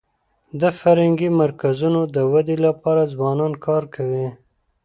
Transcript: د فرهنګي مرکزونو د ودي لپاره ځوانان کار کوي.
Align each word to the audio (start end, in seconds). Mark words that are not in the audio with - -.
د 0.61 0.63
فرهنګي 0.79 1.29
مرکزونو 1.41 2.01
د 2.15 2.17
ودي 2.31 2.57
لپاره 2.65 3.09
ځوانان 3.13 3.53
کار 3.65 3.83
کوي. 3.95 4.27